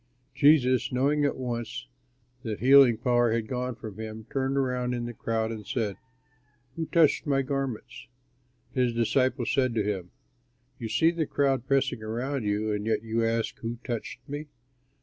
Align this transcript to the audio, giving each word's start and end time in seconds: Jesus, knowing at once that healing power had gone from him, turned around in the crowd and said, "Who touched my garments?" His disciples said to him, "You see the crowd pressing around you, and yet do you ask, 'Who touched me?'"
Jesus, 0.33 0.91
knowing 0.91 1.25
at 1.25 1.37
once 1.37 1.85
that 2.41 2.59
healing 2.59 2.97
power 2.97 3.31
had 3.33 3.47
gone 3.47 3.75
from 3.75 3.99
him, 3.99 4.25
turned 4.31 4.57
around 4.57 4.95
in 4.95 5.05
the 5.05 5.13
crowd 5.13 5.51
and 5.51 5.63
said, 5.63 5.95
"Who 6.75 6.87
touched 6.87 7.27
my 7.27 7.43
garments?" 7.43 8.07
His 8.73 8.95
disciples 8.95 9.51
said 9.53 9.75
to 9.75 9.83
him, 9.83 10.09
"You 10.79 10.89
see 10.89 11.11
the 11.11 11.27
crowd 11.27 11.67
pressing 11.67 12.01
around 12.01 12.45
you, 12.45 12.71
and 12.73 12.83
yet 12.87 13.01
do 13.03 13.07
you 13.09 13.23
ask, 13.23 13.59
'Who 13.59 13.77
touched 13.83 14.27
me?'" 14.27 14.47